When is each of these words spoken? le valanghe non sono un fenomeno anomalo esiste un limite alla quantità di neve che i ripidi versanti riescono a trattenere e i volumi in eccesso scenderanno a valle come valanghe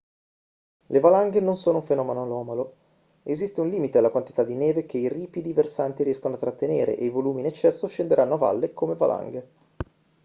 le 0.87 0.99
valanghe 0.99 1.39
non 1.41 1.57
sono 1.57 1.77
un 1.77 1.85
fenomeno 1.85 2.23
anomalo 2.23 2.75
esiste 3.21 3.61
un 3.61 3.69
limite 3.69 3.99
alla 3.99 4.09
quantità 4.09 4.43
di 4.43 4.55
neve 4.55 4.87
che 4.87 4.97
i 4.97 5.07
ripidi 5.07 5.53
versanti 5.53 6.01
riescono 6.01 6.33
a 6.33 6.37
trattenere 6.39 6.97
e 6.97 7.05
i 7.05 7.09
volumi 7.09 7.41
in 7.41 7.45
eccesso 7.45 7.85
scenderanno 7.85 8.33
a 8.33 8.37
valle 8.39 8.73
come 8.73 8.95
valanghe 8.95 9.49